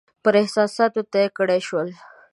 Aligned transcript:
پر 0.23 0.33
احساساتو 0.41 1.01
طی 1.13 1.25
کړای 1.37 1.61
شول. 1.67 1.89